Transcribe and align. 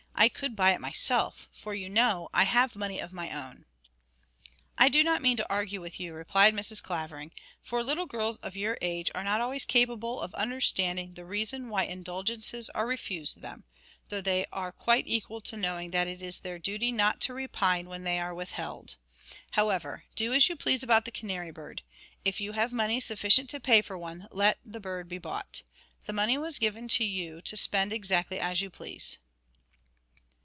I 0.13 0.29
could 0.29 0.55
buy 0.55 0.71
it 0.73 0.79
myself, 0.81 1.49
for, 1.51 1.73
you 1.73 1.89
know, 1.89 2.29
I 2.31 2.43
have 2.43 2.75
money 2.75 2.99
of 3.01 3.11
my 3.11 3.31
own.' 3.35 3.65
'I 4.77 4.89
do 4.89 5.03
not 5.03 5.23
mean 5.23 5.35
to 5.37 5.49
argue 5.49 5.81
with 5.81 5.99
you,' 5.99 6.13
replied 6.13 6.53
Mrs. 6.53 6.79
Clavering, 6.83 7.31
'for 7.59 7.81
little 7.81 8.05
girls 8.05 8.37
of 8.37 8.55
your 8.55 8.77
age 8.83 9.09
are 9.15 9.23
not 9.23 9.41
always 9.41 9.65
capable 9.65 10.21
of 10.21 10.31
understanding 10.35 11.15
the 11.15 11.25
reason 11.25 11.69
why 11.69 11.85
indulgences 11.85 12.69
are 12.75 12.85
refused 12.85 13.41
them, 13.41 13.63
though 14.09 14.21
they 14.21 14.45
are 14.53 14.71
quite 14.71 15.07
equal 15.07 15.41
to 15.41 15.57
knowing 15.57 15.89
that 15.89 16.07
it 16.07 16.21
is 16.21 16.41
their 16.41 16.59
duty 16.59 16.91
not 16.91 17.19
to 17.21 17.33
repine 17.33 17.87
when 17.87 18.03
they 18.03 18.19
are 18.19 18.35
withheld. 18.35 18.97
However, 19.51 20.03
do 20.15 20.33
as 20.33 20.47
you 20.49 20.55
please 20.55 20.83
about 20.83 21.05
the 21.05 21.11
canary 21.11 21.49
bird. 21.49 21.81
If 22.23 22.39
you 22.39 22.51
have 22.51 22.71
money 22.71 22.99
sufficient 22.99 23.49
to 23.49 23.59
pay 23.59 23.81
for 23.81 23.97
one, 23.97 24.27
let 24.29 24.59
the 24.63 24.79
bird 24.79 25.09
be 25.09 25.17
bought. 25.17 25.63
The 26.05 26.13
money 26.13 26.37
was 26.37 26.59
given 26.59 26.89
you 26.95 27.41
to 27.41 27.57
spend 27.57 27.91
exactly 27.91 28.39
as 28.39 28.61
you 28.61 28.69
please.' 28.69 29.17